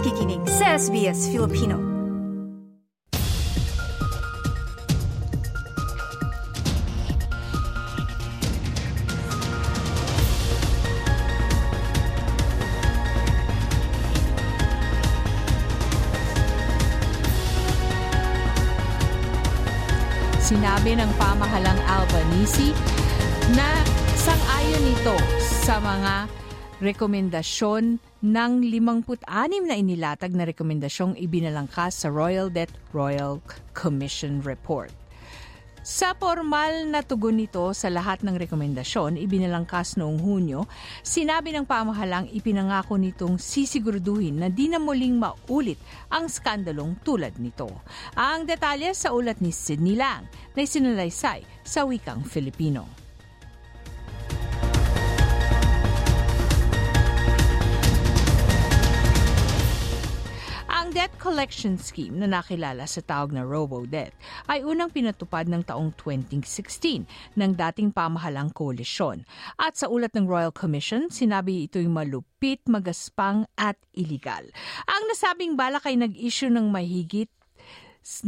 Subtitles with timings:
[0.00, 1.76] nakikinig sa SBS Filipino.
[20.40, 22.72] Sinabi ng pamahalang Albanese
[23.52, 23.68] na
[24.16, 26.24] sang-ayon ito sa mga
[26.80, 29.28] rekomendasyon ng 56
[29.68, 33.36] na inilatag na rekomendasyong ibinalangkas sa Royal Debt Royal
[33.76, 34.88] Commission Report.
[35.80, 40.68] Sa formal na tugon nito sa lahat ng rekomendasyon ibinalangkas noong Hunyo,
[41.00, 45.80] sinabi ng pamahalang ipinangako nitong sisiguraduhin na di na muling maulit
[46.12, 47.68] ang skandalong tulad nito.
[48.12, 52.99] Ang detalye sa ulat ni Sidney Lang na isinalaysay sa wikang Filipino.
[61.00, 64.12] Debt collection scheme na nakilala sa tawag na RoboDebt
[64.52, 67.08] ay unang pinatupad ng taong 2016
[67.40, 69.24] ng dating pamahalang koalisyon.
[69.56, 74.44] At sa ulat ng Royal Commission, sinabi ito'y malupit, magaspang at illegal.
[74.84, 77.32] Ang nasabing balak ay nag-issue ng mahigit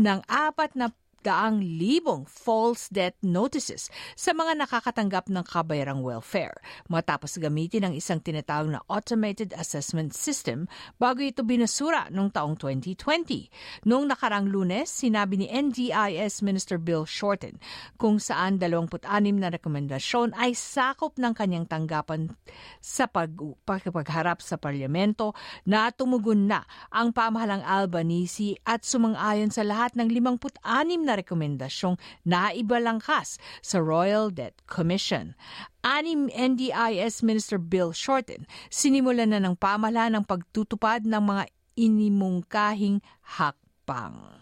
[0.00, 6.58] ng apat na daang libong false debt notices sa mga nakakatanggap ng kabayarang welfare
[6.90, 10.66] matapos gamitin ang isang tinatawag na automated assessment system
[10.98, 13.86] bago ito binasura noong taong 2020.
[13.86, 17.62] Noong nakarang lunes, sinabi ni NDIS Minister Bill Shorten
[17.96, 22.34] kung saan 26 na rekomendasyon ay sakop ng kanyang tanggapan
[22.82, 23.30] sa pag
[23.64, 25.32] pagharap sa parlamento
[25.64, 30.62] na tumugon na ang pamahalang Albanese at sumang-ayon sa lahat ng 56
[31.06, 35.36] na na rekomendasyong naibalangkas sa Royal Debt Commission.
[35.84, 41.44] Anim NDIS Minister Bill Shorten, sinimulan na ng pamahalaan ang pagtutupad ng mga
[41.76, 43.04] inimungkahing
[43.36, 44.40] hakbang.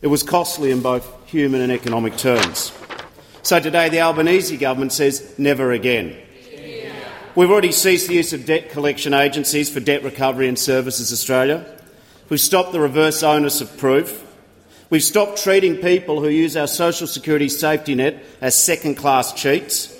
[0.00, 2.72] It was costly in both human and economic terms.
[3.44, 6.16] So today the Albanese government says never again.
[7.32, 11.64] We've already ceased the use of debt collection agencies for Debt Recovery and Services Australia.
[12.28, 14.20] We've stopped the reverse onus of proof.
[14.92, 19.90] We've stopped treating people who use our social security safety net as second class cheats.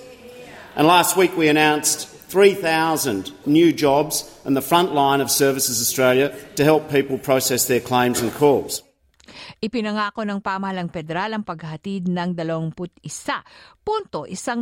[0.76, 6.36] And last week we announced 3,000 new jobs in the front line of Services Australia
[6.56, 8.82] to help people process their claims and calls.
[9.62, 12.74] Ipinangako ng pamahalang federal ang paghatid ng 21.1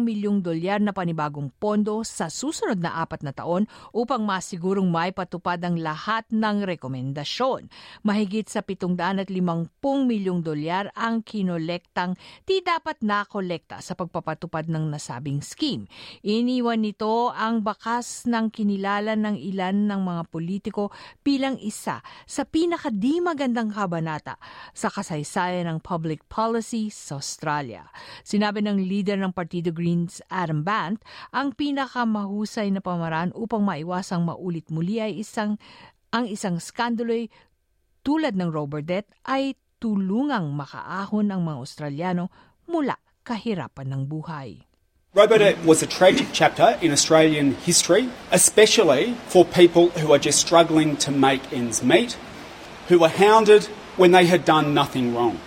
[0.04, 3.64] milyong dolyar na panibagong pondo sa susunod na apat na taon
[3.96, 7.72] upang masigurong may patupad ang lahat ng rekomendasyon.
[8.04, 9.32] Mahigit sa 750
[10.04, 15.88] milyong dolyar ang kinolektang di dapat nakolekta sa pagpapatupad ng nasabing scheme.
[16.20, 20.92] Iniwan nito ang bakas ng kinilala ng ilan ng mga politiko
[21.24, 24.36] bilang isa sa pinakadi magandang kabanata
[24.76, 27.88] sa kasaysayan ng public policy sa Australia.
[28.26, 31.00] Sinabi ng leader ng Partido Greens Adam Bant,
[31.32, 35.56] ang pinakamahusay na pamaraan upang maiwasang maulit muli ay isang
[36.10, 37.30] ang isang skandalo'y
[38.02, 42.28] tulad ng Robert ay tulungang makaahon ang mga Australiano
[42.66, 44.66] mula kahirapan ng buhay.
[45.10, 50.94] Robodebt was a tragic chapter in Australian history, especially for people who are just struggling
[51.02, 52.14] to make ends meet,
[52.86, 53.66] who were hounded
[54.00, 55.38] when they had done nothing wrong.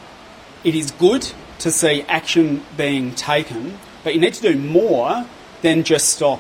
[0.63, 1.27] It is good
[1.57, 5.25] to see action being taken, but you need to do more
[5.63, 6.39] than just stop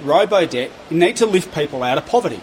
[0.00, 0.72] robo-debt.
[0.90, 2.40] You need to lift people out of poverty.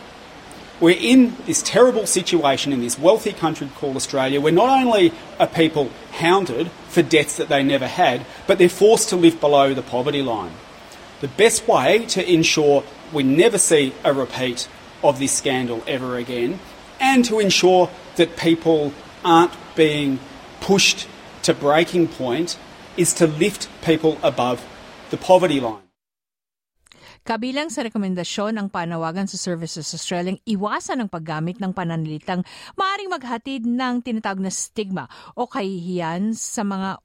[0.80, 5.48] We're in this terrible situation in this wealthy country called Australia where not only are
[5.48, 9.82] people hounded for debts that they never had, but they're forced to live below the
[9.82, 10.54] poverty line.
[11.20, 14.70] The best way to ensure we never see a repeat
[15.04, 16.62] of this scandal ever again
[17.02, 18.94] and to ensure that people
[19.30, 20.18] aren't being
[20.58, 21.06] pushed
[21.46, 22.58] to breaking point
[22.98, 24.66] is to lift people above
[25.14, 25.86] the poverty line.
[27.22, 32.42] Kabilang sa rekomendasyon ang panawagan sa Services Australia iwasan ang paggamit ng pananalitang
[32.74, 35.06] maaring maghatid ng tinatawag na stigma
[35.38, 36.98] o kahihiyan sa mga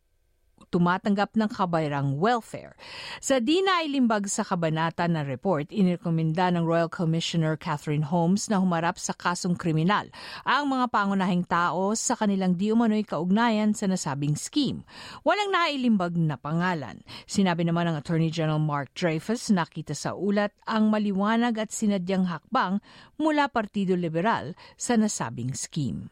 [0.74, 2.74] tumatanggap ng kabayrang welfare.
[3.22, 8.98] Sa di nailimbag sa kabanata na report, inirekomenda ng Royal Commissioner Catherine Holmes na humarap
[8.98, 10.10] sa kasong kriminal
[10.42, 14.82] ang mga pangunahing tao sa kanilang di umano'y kaugnayan sa nasabing scheme.
[15.22, 17.06] Walang nailimbag na pangalan.
[17.30, 22.82] Sinabi naman ng Attorney General Mark Dreyfus nakita sa ulat ang maliwanag at sinadyang hakbang
[23.14, 26.10] mula Partido Liberal sa nasabing scheme.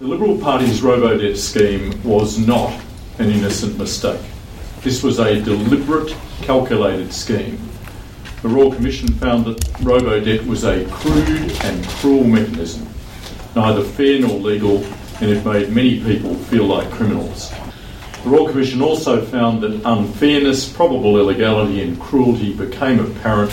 [0.00, 2.72] The Liberal Party's robo-debt scheme was not
[3.20, 4.20] an innocent mistake.
[4.80, 7.58] This was a deliberate, calculated scheme
[8.40, 12.88] The Royal Commission found that robo-debt was a crude and cruel mechanism,
[13.54, 14.82] neither fair nor legal,
[15.20, 17.50] and it made many people feel like criminals.
[18.22, 23.52] The Royal Commission also found that unfairness, probable illegality, and cruelty became apparent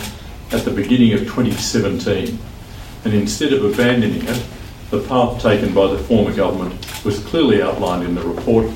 [0.53, 2.39] at the beginning of 2017,
[3.03, 4.45] and instead of abandoning it,
[4.91, 8.71] the path taken by the former government was clearly outlined in the report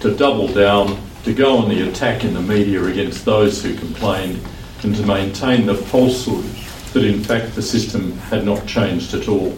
[0.00, 4.40] to double down, to go on the attack in the media against those who complained,
[4.82, 6.44] and to maintain the falsehood
[6.92, 9.56] that in fact the system had not changed at all.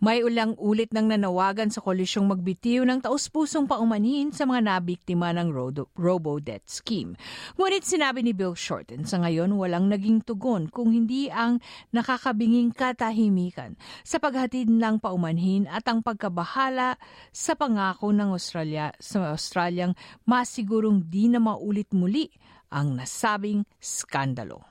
[0.00, 5.52] May ulang ulit ng nanawagan sa kolisyong magbitiw ng taus-pusong paumanhin sa mga nabiktima ng
[5.92, 7.20] robo-debt scheme.
[7.60, 11.60] Ngunit sinabi ni Bill Shorten sa ngayon walang naging tugon kung hindi ang
[11.92, 16.96] nakakabinging katahimikan sa paghatid ng paumanhin at ang pagkabahala
[17.28, 19.92] sa pangako ng Australia sa Australiang
[20.24, 22.32] masigurong di na maulit muli
[22.72, 24.64] ang nasabing skandalo.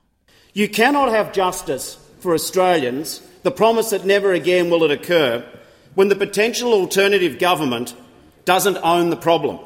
[0.57, 5.45] You cannot have justice for Australians the promise that never again will it occur
[5.95, 7.95] when the potential alternative government
[8.45, 9.59] doesn't own the problem.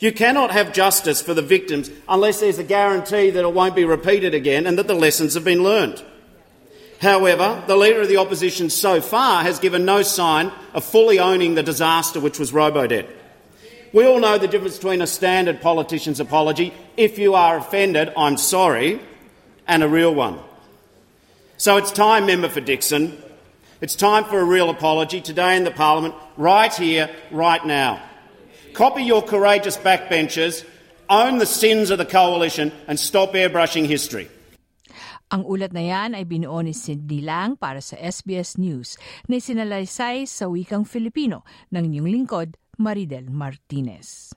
[0.00, 3.84] You cannot have justice for the victims unless there's a guarantee that it won't be
[3.84, 6.04] repeated again and that the lessons have been learned.
[7.00, 11.54] However, the Leader of the Opposition so far has given no sign of fully owning
[11.54, 13.08] the disaster which was Robodebt.
[13.92, 18.36] We all know the difference between a standard politician's apology, if you are offended, I'm
[18.36, 19.00] sorry,
[19.68, 20.40] and a real one.
[21.64, 23.16] So it's time, Member for Dixon.
[23.80, 28.04] It's time for a real apology today in the Parliament, right here, right now.
[28.76, 30.60] Copy your courageous backbenchers,
[31.08, 34.28] own the sins of the coalition, and stop airbrushing history.
[35.32, 40.28] Ang ulat na yan ay binuo ni Cindy Lang para sa SBS News na sinalaysay
[40.28, 44.36] sa wikang Filipino ng inyong lingkod, Maridel Martinez.